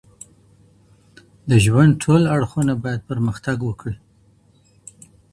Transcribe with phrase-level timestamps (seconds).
[1.49, 3.95] د ژوند ټول اړخونه بايد پرمختګ وکړي.